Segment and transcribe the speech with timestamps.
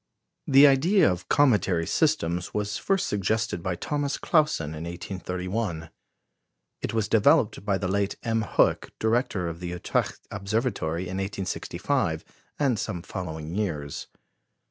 [0.47, 5.91] The idea of cometary systems was first suggested by Thomas Clausen in 1831.
[6.81, 8.41] It was developed by the late M.
[8.41, 12.25] Hoek, director of the Utrecht Observatory, in 1865
[12.57, 14.07] and some following years.